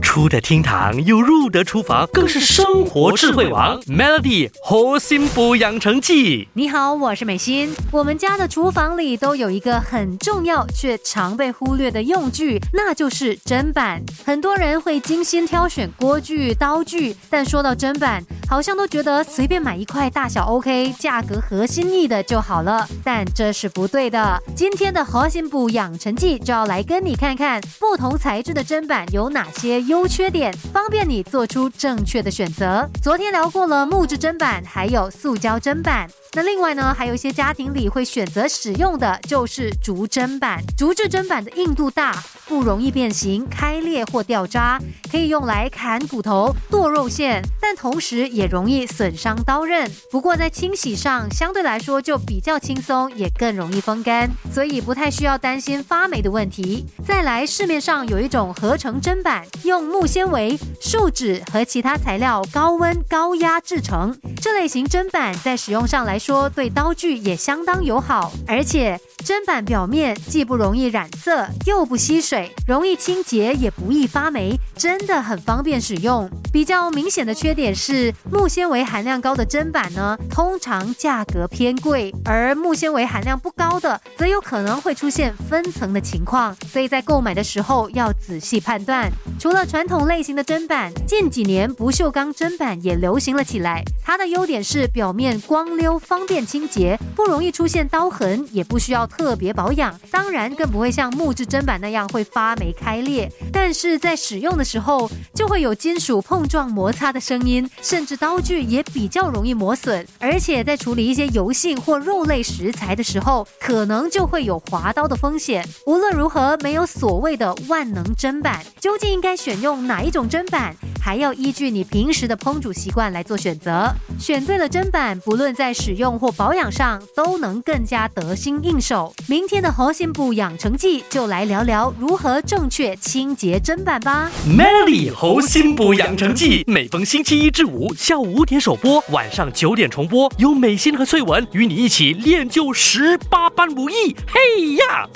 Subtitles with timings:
[0.00, 3.80] 出得厅堂又入得厨房，更是生活智慧王。
[3.82, 6.48] Melody 活心补养成记。
[6.54, 7.72] 你好，我是美心。
[7.92, 14.02] 我们家的厨房里都有一个很重要却常被忽略的用具，那就是砧板。
[14.24, 22.84] 很多人会精心挑选锅具、刀具，但说到砧板，好像都觉得随便买一块大小 OK、价格合心意的就好了。
[23.04, 24.42] 但这是不对的。
[24.56, 32.90] 今天的核心补养成记就要来跟你看看不同材质的砧板有哪些优缺点，方便你做出正确的选择。
[33.00, 36.10] 昨天聊过了木质砧板，还有塑胶砧板。
[36.32, 40.60] 那另外呢，还有一些家庭里会选择使用的就是竹砧板。
[40.76, 42.12] 竹制砧板的硬度大，
[42.50, 44.76] 不容易变形、开裂或掉渣，
[45.08, 49.88] 可以用来砍骨头、剁肉馅，但同时也容易损伤刀刃。
[50.10, 56.84] 不过在清洗上相对来说就比较轻松，也更容易风干，所以不太需要担心发霉的问题。
[57.06, 64.18] 再来，市面上有一种合成砧板，用木纤维、树脂和其他材料高温高压制成。
[64.42, 76.30] 这类型砧板在使用上来说，对刀具也相当友好，而且砧板表面既不容易染色，又不吸水，容易清洁，也不易发霉，真的很方便使用。
[76.52, 89.10] 比较明显的缺点是，木纤维含量高的砧板呢，通常价格偏贵，而木纤维含量不高的，则有可能会出现分层的情况，所以在购买的时候要仔细判断。
[89.38, 99.98] 除了传统类型的砧板，近几年不锈钢砧板也流行了起来，它的优点是表面光溜，方便清洁，不容易出现刀痕，也不需要特别保养。
[100.10, 103.30] 当然，更不会像木质砧板那样会发霉开裂。
[103.52, 110.06] 但是在使用的时候，就会有金属碰碰撞摩擦的声音，甚至刀具也比较容易磨损。
[110.18, 115.62] 而且在处理一些油性或肉类食材的时候，可能就会有划刀的风险。
[115.84, 120.74] 无论如何，没有所谓的万能砧板，究竟应该选用哪一种砧板？
[121.00, 129.12] 还要依据你平时的烹煮习惯来做选择，选对了砧板，不论在使用或保养上，都能更加得心应手。
[129.26, 134.30] 明天的核心部养成记就来聊聊如何正确清洁砧板吧。
[134.46, 144.14] Melody 活心补养成记，每逢星期一至五下午五点首播，晚上九点重播，有美心和翠文与你一起练就十八般武艺。
[144.26, 145.08] 嘿呀！